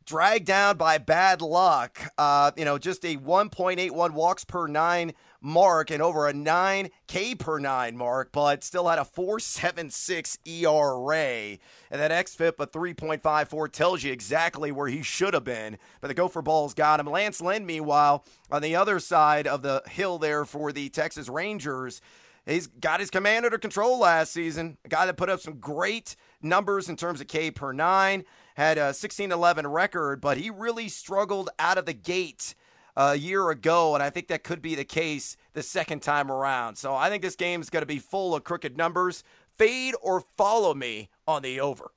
dragged 0.06 0.46
down 0.46 0.78
by 0.78 1.00
bad 1.00 1.42
luck. 1.42 2.00
Uh, 2.18 2.52
you 2.56 2.64
know, 2.64 2.78
just 2.78 3.04
a 3.06 3.18
1.81 3.18 4.12
walks 4.12 4.46
per 4.46 4.68
nine 4.68 5.14
mark 5.42 5.92
and 5.92 6.02
over 6.02 6.28
a 6.28 6.34
9 6.34 6.90
K 7.08 7.36
per 7.36 7.60
9 7.60 7.96
mark, 7.96 8.32
but 8.32 8.64
still 8.64 8.88
had 8.88 9.00
a 9.00 9.04
4.76 9.04 10.38
ERA. 10.46 11.58
And 11.92 12.02
that 12.02 12.12
XFIP 12.12 12.60
of 12.60 12.72
3.54 12.72 13.72
tells 13.72 14.04
you 14.04 14.12
exactly 14.12 14.72
where 14.72 14.88
he 14.88 15.02
should 15.02 15.34
have 15.34 15.44
been. 15.44 15.78
But 16.02 16.10
the 16.10 16.14
gopher 16.14 16.42
balls 16.42 16.74
got 16.74 17.00
him. 17.00 17.08
Lance 17.08 17.42
Lynn, 17.42 17.66
meanwhile, 17.66 18.26
on 18.52 18.62
the 18.62 18.76
other 18.76 19.00
side 19.00 19.48
of 19.48 19.62
the 19.62 19.84
hill 19.90 20.18
there 20.18 20.46
for 20.46 20.72
the 20.72 20.90
Texas 20.90 21.30
Rangers, 21.30 22.02
he's 22.46 22.68
got 22.68 23.00
his 23.00 23.10
command 23.10 23.46
under 23.46 23.58
control 23.58 24.00
last 24.00 24.32
season. 24.32 24.78
A 24.86 24.90
guy 24.90 25.06
that 25.06 25.18
put 25.18 25.30
up 25.30 25.40
some 25.40 25.60
great 25.60 26.16
numbers 26.42 26.90
in 26.90 26.96
terms 26.96 27.22
of 27.22 27.28
K 27.28 27.52
per 27.52 27.72
9, 27.72 28.24
had 28.56 28.78
a 28.78 28.94
16 28.94 29.32
11 29.32 29.68
record, 29.68 30.20
but 30.20 30.38
he 30.38 30.50
really 30.50 30.90
struggled 30.90 31.50
out 31.60 31.78
of 31.78 31.86
the 31.86 31.94
gate 31.94 32.56
a 32.96 33.16
year 33.16 33.50
ago, 33.50 33.94
and 33.94 34.04
I 34.04 34.10
think 34.10 34.28
that 34.28 34.44
could 34.44 34.62
be 34.62 34.76
the 34.76 34.86
case 34.86 35.38
the 35.54 35.64
second 35.64 36.02
time 36.02 36.32
around. 36.32 36.76
So 36.76 36.96
I 36.96 37.10
think 37.10 37.24
this 37.24 37.36
game 37.36 37.62
is 37.62 37.70
going 37.70 37.82
to 37.82 37.88
be 37.88 38.00
full 38.00 38.36
of 38.36 38.44
crooked 38.44 38.78
numbers. 38.78 39.24
Fade 39.58 39.96
or 40.02 40.22
follow 40.38 40.74
me 40.74 41.10
on 41.28 41.42
the 41.42 41.60
over. 41.60 41.92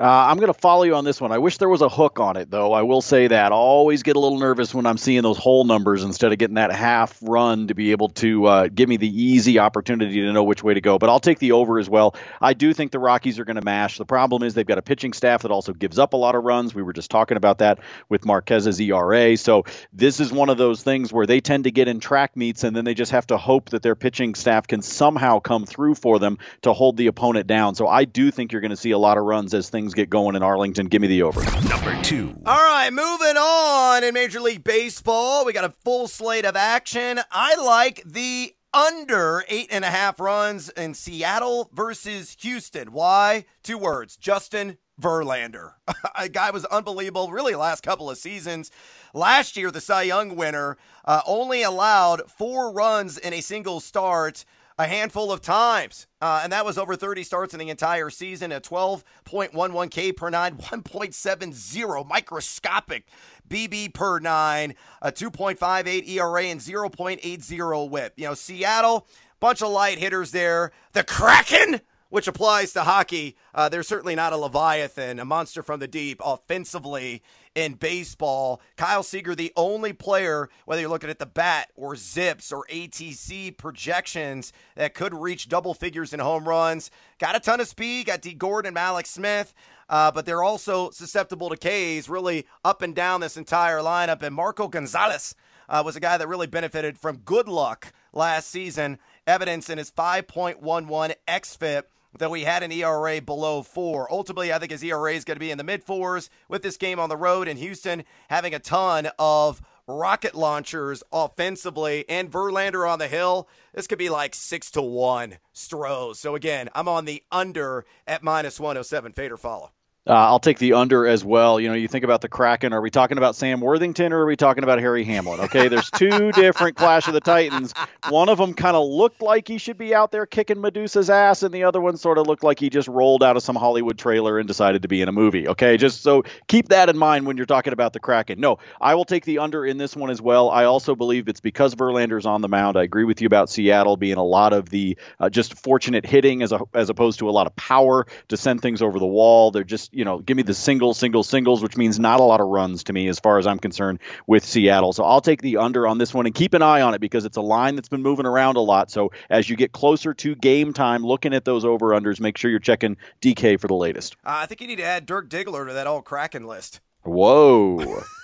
Uh, 0.00 0.04
I'm 0.06 0.36
going 0.36 0.52
to 0.52 0.54
follow 0.54 0.84
you 0.84 0.94
on 0.94 1.04
this 1.04 1.20
one. 1.20 1.32
I 1.32 1.38
wish 1.38 1.58
there 1.58 1.68
was 1.68 1.82
a 1.82 1.88
hook 1.88 2.20
on 2.20 2.36
it, 2.36 2.52
though. 2.52 2.72
I 2.72 2.82
will 2.82 3.02
say 3.02 3.26
that. 3.26 3.50
I 3.50 3.54
always 3.56 4.04
get 4.04 4.14
a 4.14 4.20
little 4.20 4.38
nervous 4.38 4.72
when 4.72 4.86
I'm 4.86 4.96
seeing 4.96 5.22
those 5.22 5.38
whole 5.38 5.64
numbers 5.64 6.04
instead 6.04 6.30
of 6.30 6.38
getting 6.38 6.54
that 6.54 6.70
half 6.70 7.18
run 7.20 7.66
to 7.66 7.74
be 7.74 7.90
able 7.90 8.10
to 8.10 8.46
uh, 8.46 8.68
give 8.68 8.88
me 8.88 8.96
the 8.96 9.08
easy 9.08 9.58
opportunity 9.58 10.20
to 10.20 10.32
know 10.32 10.44
which 10.44 10.62
way 10.62 10.74
to 10.74 10.80
go. 10.80 11.00
But 11.00 11.10
I'll 11.10 11.18
take 11.18 11.40
the 11.40 11.50
over 11.50 11.80
as 11.80 11.90
well. 11.90 12.14
I 12.40 12.54
do 12.54 12.72
think 12.72 12.92
the 12.92 13.00
Rockies 13.00 13.40
are 13.40 13.44
going 13.44 13.56
to 13.56 13.64
mash. 13.64 13.98
The 13.98 14.04
problem 14.04 14.44
is 14.44 14.54
they've 14.54 14.64
got 14.64 14.78
a 14.78 14.82
pitching 14.82 15.14
staff 15.14 15.42
that 15.42 15.50
also 15.50 15.72
gives 15.72 15.98
up 15.98 16.12
a 16.12 16.16
lot 16.16 16.36
of 16.36 16.44
runs. 16.44 16.76
We 16.76 16.84
were 16.84 16.92
just 16.92 17.10
talking 17.10 17.36
about 17.36 17.58
that 17.58 17.80
with 18.08 18.24
Marquez's 18.24 18.80
ERA. 18.80 19.36
So 19.36 19.64
this 19.92 20.20
is 20.20 20.30
one 20.30 20.48
of 20.48 20.58
those 20.58 20.80
things 20.80 21.12
where 21.12 21.26
they 21.26 21.40
tend 21.40 21.64
to 21.64 21.72
get 21.72 21.88
in 21.88 21.98
track 21.98 22.36
meets 22.36 22.62
and 22.62 22.76
then 22.76 22.84
they 22.84 22.94
just 22.94 23.10
have 23.10 23.26
to 23.28 23.36
hope 23.36 23.70
that 23.70 23.82
their 23.82 23.96
pitching 23.96 24.36
staff 24.36 24.68
can 24.68 24.80
somehow 24.80 25.40
come 25.40 25.66
through 25.66 25.96
for 25.96 26.20
them 26.20 26.38
to 26.62 26.72
hold 26.72 26.96
the 26.96 27.08
opponent 27.08 27.48
down. 27.48 27.74
So 27.74 27.88
I 27.88 28.04
do 28.04 28.30
think 28.30 28.52
you're 28.52 28.60
going 28.60 28.70
to 28.70 28.76
see 28.76 28.92
a 28.92 28.98
lot 28.98 29.18
of 29.18 29.24
runs 29.24 29.54
as 29.54 29.68
things 29.68 29.87
get 29.94 30.10
going 30.10 30.36
in 30.36 30.42
Arlington. 30.42 30.86
Give 30.86 31.02
me 31.02 31.08
the 31.08 31.22
over. 31.22 31.42
Number 31.68 32.00
two. 32.02 32.34
All 32.46 32.56
right, 32.56 32.90
moving 32.90 33.36
on 33.36 34.04
in 34.04 34.14
Major 34.14 34.40
League 34.40 34.64
Baseball. 34.64 35.44
We 35.44 35.52
got 35.52 35.64
a 35.64 35.70
full 35.84 36.08
slate 36.08 36.44
of 36.44 36.56
action. 36.56 37.20
I 37.30 37.54
like 37.56 38.02
the 38.04 38.54
under 38.72 39.44
eight 39.48 39.68
and 39.70 39.84
a 39.84 39.88
half 39.88 40.20
runs 40.20 40.68
in 40.70 40.94
Seattle 40.94 41.70
versus 41.72 42.36
Houston. 42.40 42.92
Why? 42.92 43.44
Two 43.62 43.78
words 43.78 44.16
Justin 44.16 44.78
Verlander. 45.00 45.72
a 46.18 46.28
guy 46.28 46.50
was 46.50 46.64
unbelievable, 46.66 47.30
really, 47.30 47.54
last 47.54 47.82
couple 47.82 48.10
of 48.10 48.18
seasons. 48.18 48.70
Last 49.14 49.56
year, 49.56 49.70
the 49.70 49.80
Cy 49.80 50.02
Young 50.02 50.36
winner 50.36 50.76
uh, 51.04 51.22
only 51.26 51.62
allowed 51.62 52.30
four 52.30 52.72
runs 52.72 53.16
in 53.16 53.32
a 53.32 53.40
single 53.40 53.80
start 53.80 54.44
a 54.78 54.86
handful 54.86 55.32
of 55.32 55.40
times. 55.40 56.06
Uh, 56.20 56.40
and 56.42 56.52
that 56.52 56.64
was 56.64 56.78
over 56.78 56.94
30 56.94 57.24
starts 57.24 57.52
in 57.52 57.60
the 57.60 57.68
entire 57.68 58.10
season, 58.10 58.52
a 58.52 58.60
12.11 58.60 59.90
K 59.90 60.12
per 60.12 60.30
nine, 60.30 60.56
1.70 60.58 62.08
microscopic 62.08 63.06
BB 63.48 63.92
per 63.92 64.20
nine, 64.20 64.74
a 65.02 65.10
2.58 65.10 66.08
ERA, 66.08 66.44
and 66.44 66.60
0.80 66.60 67.90
whip. 67.90 68.12
You 68.16 68.26
know, 68.26 68.34
Seattle, 68.34 69.06
bunch 69.40 69.62
of 69.62 69.70
light 69.70 69.98
hitters 69.98 70.30
there. 70.30 70.70
The 70.92 71.02
Kraken 71.02 71.80
which 72.10 72.28
applies 72.28 72.72
to 72.72 72.82
hockey. 72.82 73.36
Uh, 73.54 73.68
they're 73.68 73.82
certainly 73.82 74.14
not 74.14 74.32
a 74.32 74.36
Leviathan, 74.36 75.18
a 75.18 75.24
monster 75.24 75.62
from 75.62 75.80
the 75.80 75.88
deep 75.88 76.20
offensively 76.24 77.22
in 77.54 77.74
baseball. 77.74 78.60
Kyle 78.76 79.02
Seager, 79.02 79.34
the 79.34 79.52
only 79.56 79.92
player, 79.92 80.48
whether 80.64 80.80
you're 80.80 80.90
looking 80.90 81.10
at 81.10 81.18
the 81.18 81.26
bat 81.26 81.70
or 81.74 81.96
zips 81.96 82.52
or 82.52 82.64
ATC 82.70 83.56
projections, 83.56 84.52
that 84.76 84.94
could 84.94 85.12
reach 85.12 85.48
double 85.48 85.74
figures 85.74 86.12
in 86.12 86.20
home 86.20 86.48
runs. 86.48 86.90
Got 87.18 87.36
a 87.36 87.40
ton 87.40 87.60
of 87.60 87.68
speed, 87.68 88.06
got 88.06 88.22
Dee 88.22 88.34
Gordon, 88.34 88.68
and 88.68 88.76
Mallex 88.76 89.06
Smith. 89.08 89.54
Uh, 89.88 90.10
but 90.10 90.26
they're 90.26 90.42
also 90.42 90.90
susceptible 90.90 91.48
to 91.48 91.56
K's 91.56 92.08
really 92.08 92.46
up 92.64 92.82
and 92.82 92.94
down 92.94 93.20
this 93.20 93.36
entire 93.38 93.78
lineup. 93.78 94.22
And 94.22 94.34
Marco 94.34 94.68
Gonzalez 94.68 95.34
uh, 95.68 95.82
was 95.84 95.96
a 95.96 96.00
guy 96.00 96.16
that 96.16 96.28
really 96.28 96.46
benefited 96.46 96.98
from 96.98 97.18
good 97.18 97.48
luck 97.48 97.92
last 98.12 98.48
season, 98.48 98.98
evidence 99.26 99.70
in 99.70 99.78
his 99.78 99.90
5.11 99.90 101.14
xFIP 101.26 101.84
though 102.18 102.32
he 102.32 102.44
had 102.44 102.62
an 102.62 102.72
ERA 102.72 103.20
below 103.20 103.62
four. 103.62 104.10
Ultimately, 104.10 104.52
I 104.52 104.58
think 104.58 104.72
his 104.72 104.82
ERA 104.82 105.12
is 105.12 105.24
going 105.24 105.36
to 105.36 105.40
be 105.40 105.50
in 105.50 105.58
the 105.58 105.64
mid 105.64 105.84
fours 105.84 106.30
with 106.48 106.62
this 106.62 106.76
game 106.76 106.98
on 106.98 107.08
the 107.08 107.16
road, 107.16 107.48
and 107.48 107.58
Houston 107.58 108.04
having 108.28 108.54
a 108.54 108.58
ton 108.58 109.08
of 109.18 109.62
rocket 109.86 110.34
launchers 110.34 111.02
offensively, 111.12 112.04
and 112.08 112.30
Verlander 112.30 112.88
on 112.88 112.98
the 112.98 113.08
hill. 113.08 113.48
This 113.72 113.86
could 113.86 113.98
be 113.98 114.10
like 114.10 114.34
six 114.34 114.70
to 114.72 114.82
one 114.82 115.38
Stros. 115.52 116.20
So 116.20 116.34
again, 116.34 116.68
I'm 116.74 116.88
on 116.88 117.06
the 117.06 117.22
under 117.32 117.86
at 118.06 118.22
minus 118.22 118.60
107. 118.60 119.12
Fader 119.12 119.36
follow. 119.36 119.72
Uh, 120.08 120.14
I'll 120.14 120.38
take 120.38 120.58
the 120.58 120.72
under 120.72 121.06
as 121.06 121.22
well. 121.22 121.60
You 121.60 121.68
know, 121.68 121.74
you 121.74 121.86
think 121.86 122.02
about 122.02 122.22
the 122.22 122.30
Kraken. 122.30 122.72
Are 122.72 122.80
we 122.80 122.88
talking 122.88 123.18
about 123.18 123.36
Sam 123.36 123.60
Worthington 123.60 124.14
or 124.14 124.20
are 124.20 124.26
we 124.26 124.36
talking 124.36 124.64
about 124.64 124.78
Harry 124.78 125.04
Hamlin? 125.04 125.40
Okay, 125.40 125.68
there's 125.68 125.90
two 125.90 126.32
different 126.32 126.76
Clash 126.76 127.06
of 127.08 127.12
the 127.12 127.20
Titans. 127.20 127.74
One 128.08 128.30
of 128.30 128.38
them 128.38 128.54
kind 128.54 128.74
of 128.74 128.88
looked 128.88 129.20
like 129.20 129.46
he 129.46 129.58
should 129.58 129.76
be 129.76 129.94
out 129.94 130.10
there 130.10 130.24
kicking 130.24 130.62
Medusa's 130.62 131.10
ass, 131.10 131.42
and 131.42 131.52
the 131.52 131.64
other 131.64 131.78
one 131.78 131.98
sort 131.98 132.16
of 132.16 132.26
looked 132.26 132.42
like 132.42 132.58
he 132.58 132.70
just 132.70 132.88
rolled 132.88 133.22
out 133.22 133.36
of 133.36 133.42
some 133.42 133.54
Hollywood 133.54 133.98
trailer 133.98 134.38
and 134.38 134.48
decided 134.48 134.80
to 134.80 134.88
be 134.88 135.02
in 135.02 135.08
a 135.10 135.12
movie. 135.12 135.46
Okay, 135.46 135.76
just 135.76 136.02
so 136.02 136.22
keep 136.46 136.68
that 136.68 136.88
in 136.88 136.96
mind 136.96 137.26
when 137.26 137.36
you're 137.36 137.44
talking 137.44 137.74
about 137.74 137.92
the 137.92 138.00
Kraken. 138.00 138.40
No, 138.40 138.60
I 138.80 138.94
will 138.94 139.04
take 139.04 139.26
the 139.26 139.40
under 139.40 139.66
in 139.66 139.76
this 139.76 139.94
one 139.94 140.08
as 140.08 140.22
well. 140.22 140.48
I 140.48 140.64
also 140.64 140.94
believe 140.94 141.28
it's 141.28 141.40
because 141.40 141.74
Verlander's 141.74 142.24
on 142.24 142.40
the 142.40 142.48
mound. 142.48 142.78
I 142.78 142.82
agree 142.82 143.04
with 143.04 143.20
you 143.20 143.26
about 143.26 143.50
Seattle 143.50 143.98
being 143.98 144.16
a 144.16 144.24
lot 144.24 144.54
of 144.54 144.70
the 144.70 144.96
uh, 145.20 145.28
just 145.28 145.58
fortunate 145.58 146.06
hitting 146.06 146.42
as 146.42 146.52
a, 146.52 146.60
as 146.72 146.88
opposed 146.88 147.18
to 147.18 147.28
a 147.28 147.32
lot 147.32 147.46
of 147.46 147.54
power 147.56 148.06
to 148.28 148.38
send 148.38 148.62
things 148.62 148.80
over 148.80 148.98
the 148.98 149.06
wall. 149.06 149.50
They're 149.50 149.64
just 149.64 149.92
you 149.98 150.04
know, 150.04 150.20
give 150.20 150.36
me 150.36 150.44
the 150.44 150.54
single, 150.54 150.94
single, 150.94 151.24
singles, 151.24 151.60
which 151.60 151.76
means 151.76 151.98
not 151.98 152.20
a 152.20 152.22
lot 152.22 152.40
of 152.40 152.46
runs 152.46 152.84
to 152.84 152.92
me 152.92 153.08
as 153.08 153.18
far 153.18 153.36
as 153.40 153.48
I'm 153.48 153.58
concerned 153.58 153.98
with 154.28 154.44
Seattle. 154.44 154.92
So 154.92 155.02
I'll 155.02 155.20
take 155.20 155.42
the 155.42 155.56
under 155.56 155.88
on 155.88 155.98
this 155.98 156.14
one 156.14 156.24
and 156.24 156.32
keep 156.32 156.54
an 156.54 156.62
eye 156.62 156.82
on 156.82 156.94
it 156.94 157.00
because 157.00 157.24
it's 157.24 157.36
a 157.36 157.40
line 157.40 157.74
that's 157.74 157.88
been 157.88 158.02
moving 158.02 158.24
around 158.24 158.54
a 158.54 158.60
lot. 158.60 158.92
So 158.92 159.10
as 159.28 159.50
you 159.50 159.56
get 159.56 159.72
closer 159.72 160.14
to 160.14 160.36
game 160.36 160.72
time, 160.72 161.04
looking 161.04 161.34
at 161.34 161.44
those 161.44 161.64
over 161.64 161.88
unders, 161.88 162.20
make 162.20 162.38
sure 162.38 162.48
you're 162.48 162.60
checking 162.60 162.96
DK 163.20 163.58
for 163.58 163.66
the 163.66 163.74
latest. 163.74 164.14
Uh, 164.24 164.38
I 164.38 164.46
think 164.46 164.60
you 164.60 164.68
need 164.68 164.76
to 164.76 164.84
add 164.84 165.04
Dirk 165.04 165.28
Diggler 165.28 165.66
to 165.66 165.72
that 165.72 165.88
old 165.88 166.04
Kraken 166.04 166.46
list. 166.46 166.78
Whoa. 167.02 168.04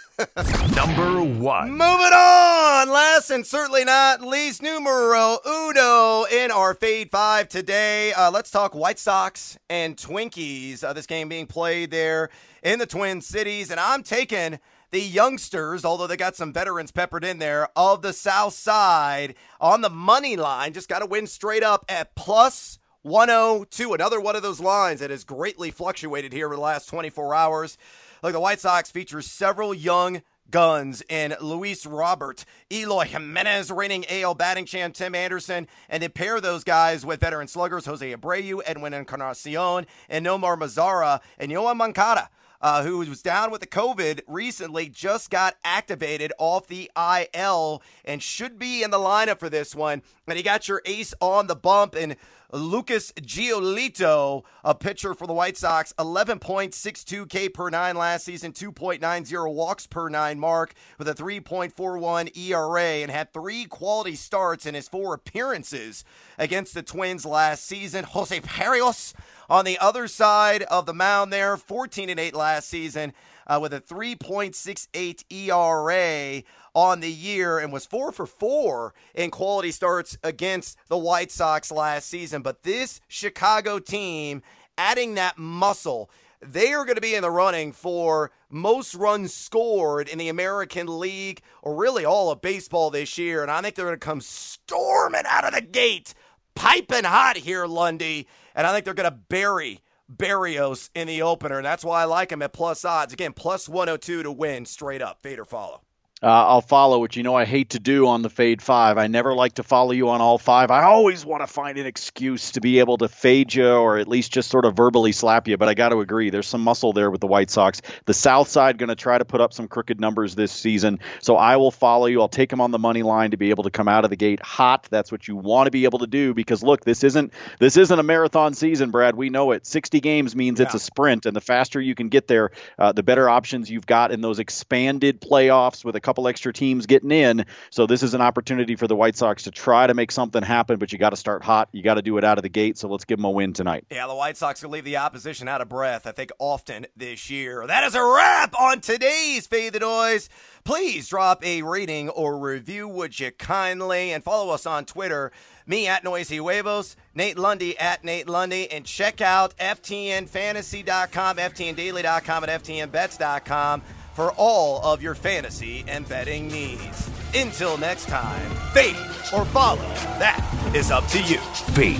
Number 0.76 1.22
one. 1.22 1.70
Moving 1.70 1.82
on. 1.82 2.88
Last 2.88 3.30
and 3.30 3.44
certainly 3.44 3.84
not 3.84 4.20
least, 4.20 4.62
numero 4.62 5.38
uno 5.44 6.24
in 6.24 6.50
our 6.50 6.74
Fade 6.74 7.10
5 7.10 7.48
today. 7.48 8.12
Uh, 8.12 8.30
let's 8.30 8.50
talk 8.50 8.74
White 8.74 8.98
Sox 8.98 9.58
and 9.68 9.96
Twinkies. 9.96 10.84
Uh, 10.84 10.92
this 10.92 11.06
game 11.06 11.28
being 11.28 11.46
played 11.46 11.90
there 11.90 12.30
in 12.62 12.78
the 12.78 12.86
Twin 12.86 13.20
Cities. 13.20 13.70
And 13.70 13.80
I'm 13.80 14.02
taking 14.02 14.60
the 14.90 15.00
youngsters, 15.00 15.84
although 15.84 16.06
they 16.06 16.16
got 16.16 16.36
some 16.36 16.52
veterans 16.52 16.92
peppered 16.92 17.24
in 17.24 17.38
there, 17.38 17.68
of 17.74 18.02
the 18.02 18.12
South 18.12 18.54
Side 18.54 19.34
on 19.60 19.80
the 19.80 19.90
money 19.90 20.36
line. 20.36 20.72
Just 20.72 20.88
got 20.88 21.00
to 21.00 21.06
win 21.06 21.26
straight 21.26 21.64
up 21.64 21.84
at 21.88 22.14
plus 22.14 22.78
102. 23.02 23.92
Another 23.92 24.20
one 24.20 24.36
of 24.36 24.42
those 24.42 24.60
lines 24.60 25.00
that 25.00 25.10
has 25.10 25.24
greatly 25.24 25.70
fluctuated 25.70 26.32
here 26.32 26.46
over 26.46 26.54
the 26.54 26.60
last 26.60 26.88
24 26.88 27.34
hours. 27.34 27.76
Look, 28.24 28.32
the 28.32 28.40
White 28.40 28.58
Sox 28.58 28.90
features 28.90 29.26
several 29.26 29.74
young 29.74 30.22
guns 30.50 31.02
in 31.10 31.34
Luis 31.42 31.84
Robert, 31.84 32.46
Eloy 32.72 33.04
Jimenez, 33.04 33.70
reigning 33.70 34.06
AL 34.08 34.34
batting 34.36 34.64
champ 34.64 34.94
Tim 34.94 35.14
Anderson, 35.14 35.68
and 35.90 36.02
then 36.02 36.10
pair 36.10 36.40
those 36.40 36.64
guys 36.64 37.04
with 37.04 37.20
veteran 37.20 37.48
sluggers 37.48 37.84
Jose 37.84 38.16
Abreu, 38.16 38.62
Edwin 38.64 38.94
Encarnacion, 38.94 39.84
and 40.08 40.24
Nomar 40.24 40.56
Mazara, 40.56 41.20
and 41.38 41.52
Yoan 41.52 41.76
Moncada. 41.76 42.30
Uh, 42.64 42.82
who 42.82 42.96
was 42.96 43.20
down 43.20 43.50
with 43.50 43.60
the 43.60 43.66
COVID 43.66 44.22
recently, 44.26 44.88
just 44.88 45.28
got 45.28 45.54
activated 45.64 46.32
off 46.38 46.66
the 46.66 46.90
IL 46.96 47.82
and 48.06 48.22
should 48.22 48.58
be 48.58 48.82
in 48.82 48.90
the 48.90 48.96
lineup 48.96 49.38
for 49.38 49.50
this 49.50 49.74
one. 49.74 50.00
And 50.26 50.38
he 50.38 50.42
got 50.42 50.66
your 50.66 50.80
ace 50.86 51.12
on 51.20 51.46
the 51.46 51.56
bump 51.56 51.94
and 51.94 52.16
Lucas 52.54 53.10
Giolito, 53.20 54.44
a 54.62 54.74
pitcher 54.76 55.12
for 55.12 55.26
the 55.26 55.32
White 55.32 55.56
Sox, 55.56 55.92
11.62 55.98 57.28
K 57.28 57.48
per 57.48 57.68
nine 57.68 57.96
last 57.96 58.24
season, 58.24 58.52
2.90 58.52 59.52
walks 59.52 59.88
per 59.88 60.08
nine 60.08 60.38
mark 60.38 60.72
with 60.96 61.08
a 61.08 61.14
3.41 61.14 62.36
ERA, 62.36 63.02
and 63.02 63.10
had 63.10 63.32
three 63.32 63.64
quality 63.64 64.14
starts 64.14 64.66
in 64.66 64.74
his 64.74 64.88
four 64.88 65.14
appearances 65.14 66.04
against 66.38 66.74
the 66.74 66.82
Twins 66.82 67.26
last 67.26 67.64
season. 67.64 68.04
Jose 68.04 68.38
Berrios 68.40 69.14
on 69.48 69.64
the 69.64 69.78
other 69.78 70.08
side 70.08 70.62
of 70.64 70.86
the 70.86 70.94
mound 70.94 71.32
there, 71.32 71.56
14 71.56 72.08
and 72.08 72.20
8 72.20 72.34
last 72.34 72.68
season 72.68 73.12
uh, 73.46 73.58
with 73.60 73.72
a 73.72 73.80
3.68 73.80 75.24
ERA 75.30 76.42
on 76.74 77.00
the 77.00 77.10
year 77.10 77.58
and 77.58 77.72
was 77.72 77.86
four 77.86 78.10
for 78.12 78.26
four 78.26 78.94
in 79.14 79.30
quality 79.30 79.70
starts 79.70 80.18
against 80.22 80.76
the 80.88 80.98
White 80.98 81.30
Sox 81.30 81.70
last 81.70 82.08
season. 82.08 82.42
But 82.42 82.62
this 82.62 83.00
Chicago 83.08 83.78
team, 83.78 84.42
adding 84.76 85.14
that 85.14 85.38
muscle, 85.38 86.10
they 86.40 86.72
are 86.72 86.84
going 86.84 86.96
to 86.96 87.00
be 87.00 87.14
in 87.14 87.22
the 87.22 87.30
running 87.30 87.72
for 87.72 88.30
most 88.50 88.94
runs 88.94 89.32
scored 89.32 90.08
in 90.08 90.18
the 90.18 90.28
American 90.28 90.98
League 90.98 91.40
or 91.62 91.74
really 91.74 92.04
all 92.04 92.30
of 92.30 92.42
baseball 92.42 92.90
this 92.90 93.16
year. 93.16 93.42
And 93.42 93.50
I 93.50 93.60
think 93.62 93.74
they're 93.74 93.86
going 93.86 93.98
to 93.98 94.04
come 94.04 94.20
storming 94.20 95.22
out 95.26 95.44
of 95.44 95.54
the 95.54 95.60
gate, 95.60 96.12
piping 96.54 97.04
hot 97.04 97.36
here, 97.36 97.66
Lundy. 97.66 98.26
And 98.54 98.66
I 98.66 98.72
think 98.72 98.84
they're 98.84 98.94
going 98.94 99.10
to 99.10 99.18
bury 99.28 99.80
Berrios 100.14 100.90
in 100.94 101.06
the 101.06 101.22
opener. 101.22 101.56
And 101.56 101.66
that's 101.66 101.84
why 101.84 102.02
I 102.02 102.04
like 102.04 102.32
him 102.32 102.42
at 102.42 102.52
plus 102.52 102.84
odds. 102.84 103.12
Again, 103.12 103.32
plus 103.32 103.68
102 103.68 104.22
to 104.22 104.32
win 104.32 104.66
straight 104.66 105.02
up. 105.02 105.22
Fader 105.22 105.44
follow. 105.44 105.82
Uh, 106.22 106.28
I'll 106.28 106.60
follow, 106.60 107.00
which 107.00 107.16
you 107.16 107.22
know 107.22 107.34
I 107.34 107.44
hate 107.44 107.70
to 107.70 107.80
do 107.80 108.06
on 108.06 108.22
the 108.22 108.30
Fade 108.30 108.62
Five. 108.62 108.98
I 108.98 109.08
never 109.08 109.34
like 109.34 109.54
to 109.54 109.62
follow 109.62 109.90
you 109.90 110.08
on 110.08 110.20
all 110.20 110.38
five. 110.38 110.70
I 110.70 110.84
always 110.84 111.26
want 111.26 111.42
to 111.42 111.46
find 111.46 111.76
an 111.76 111.86
excuse 111.86 112.52
to 112.52 112.60
be 112.60 112.78
able 112.78 112.98
to 112.98 113.08
fade 113.08 113.52
you 113.52 113.68
or 113.68 113.98
at 113.98 114.08
least 114.08 114.32
just 114.32 114.48
sort 114.48 114.64
of 114.64 114.76
verbally 114.76 115.12
slap 115.12 115.48
you. 115.48 115.56
But 115.56 115.68
I 115.68 115.74
got 115.74 115.88
to 115.90 115.98
agree, 115.98 116.30
there's 116.30 116.46
some 116.46 116.62
muscle 116.62 116.92
there 116.92 117.10
with 117.10 117.20
the 117.20 117.26
White 117.26 117.50
Sox. 117.50 117.82
The 118.06 118.14
South 118.14 118.48
side 118.48 118.78
going 118.78 118.88
to 118.88 118.94
try 118.94 119.18
to 119.18 119.24
put 119.24 119.40
up 119.40 119.52
some 119.52 119.68
crooked 119.68 120.00
numbers 120.00 120.34
this 120.34 120.52
season. 120.52 121.00
So 121.20 121.36
I 121.36 121.56
will 121.56 121.72
follow 121.72 122.06
you. 122.06 122.20
I'll 122.20 122.28
take 122.28 122.48
them 122.48 122.60
on 122.60 122.70
the 122.70 122.78
money 122.78 123.02
line 123.02 123.32
to 123.32 123.36
be 123.36 123.50
able 123.50 123.64
to 123.64 123.70
come 123.70 123.88
out 123.88 124.04
of 124.04 124.10
the 124.10 124.16
gate 124.16 124.40
hot. 124.40 124.86
That's 124.90 125.10
what 125.10 125.26
you 125.26 125.36
want 125.36 125.66
to 125.66 125.72
be 125.72 125.84
able 125.84 125.98
to 125.98 126.06
do 126.06 126.32
because 126.32 126.62
look, 126.62 126.84
this 126.84 127.04
isn't 127.04 127.32
this 127.58 127.76
isn't 127.76 127.98
a 127.98 128.04
marathon 128.04 128.54
season, 128.54 128.92
Brad. 128.92 129.16
We 129.16 129.30
know 129.30 129.50
it. 129.50 129.66
60 129.66 130.00
games 130.00 130.36
means 130.36 130.60
yeah. 130.60 130.66
it's 130.66 130.74
a 130.74 130.78
sprint, 130.78 131.26
and 131.26 131.34
the 131.34 131.40
faster 131.40 131.80
you 131.80 131.94
can 131.94 132.08
get 132.08 132.28
there, 132.28 132.52
uh, 132.78 132.92
the 132.92 133.02
better 133.02 133.28
options 133.28 133.70
you've 133.70 133.86
got 133.86 134.12
in 134.12 134.20
those 134.20 134.38
expanded 134.38 135.20
playoffs 135.20 135.84
with 135.84 135.96
a 135.96 136.00
couple 136.04 136.28
extra 136.28 136.52
teams 136.52 136.86
getting 136.86 137.10
in. 137.10 137.46
So 137.70 137.86
this 137.86 138.02
is 138.02 138.14
an 138.14 138.20
opportunity 138.20 138.76
for 138.76 138.86
the 138.86 138.94
White 138.94 139.16
Sox 139.16 139.44
to 139.44 139.50
try 139.50 139.86
to 139.86 139.94
make 139.94 140.12
something 140.12 140.42
happen, 140.42 140.78
but 140.78 140.92
you 140.92 140.98
got 140.98 141.10
to 141.10 141.16
start 141.16 141.42
hot. 141.42 141.68
You 141.72 141.82
got 141.82 141.94
to 141.94 142.02
do 142.02 142.16
it 142.18 142.24
out 142.24 142.38
of 142.38 142.42
the 142.42 142.48
gate. 142.48 142.78
So 142.78 142.88
let's 142.88 143.04
give 143.04 143.18
them 143.18 143.24
a 143.24 143.30
win 143.30 143.52
tonight. 143.52 143.86
Yeah, 143.90 144.06
the 144.06 144.14
White 144.14 144.36
Sox 144.36 144.62
will 144.62 144.70
leave 144.70 144.84
the 144.84 144.98
opposition 144.98 145.48
out 145.48 145.60
of 145.60 145.68
breath, 145.68 146.06
I 146.06 146.12
think, 146.12 146.30
often 146.38 146.86
this 146.96 147.30
year. 147.30 147.66
That 147.66 147.84
is 147.84 147.94
a 147.94 148.04
wrap 148.04 148.54
on 148.60 148.80
today's 148.80 149.46
Fade 149.46 149.72
the 149.72 149.80
Noise. 149.80 150.28
Please 150.62 151.08
drop 151.08 151.44
a 151.44 151.62
rating 151.62 152.08
or 152.10 152.38
review, 152.38 152.86
would 152.86 153.18
you 153.18 153.32
kindly? 153.32 154.12
And 154.12 154.22
follow 154.22 154.52
us 154.52 154.66
on 154.66 154.84
Twitter. 154.84 155.32
Me 155.66 155.86
at 155.86 156.04
Noisy 156.04 156.36
Huevos, 156.36 156.94
Nate 157.14 157.38
Lundy 157.38 157.78
at 157.78 158.04
Nate 158.04 158.28
Lundy, 158.28 158.70
and 158.70 158.84
check 158.84 159.22
out 159.22 159.56
FTNFantasy.com, 159.56 161.36
FTNDaily.com, 161.38 162.44
and 162.44 162.62
FTNBets.com 162.62 163.82
for 164.14 164.32
all 164.36 164.82
of 164.82 165.02
your 165.02 165.14
fantasy 165.14 165.84
and 165.88 166.08
betting 166.08 166.48
needs. 166.48 167.10
Until 167.34 167.76
next 167.76 168.06
time, 168.06 168.50
fade 168.72 168.96
or 169.32 169.44
follow. 169.46 169.88
That 170.18 170.72
is 170.74 170.90
up 170.90 171.06
to 171.08 171.22
you. 171.22 171.38
Fade 171.74 171.98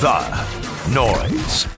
the 0.00 0.92
noise. 0.92 1.75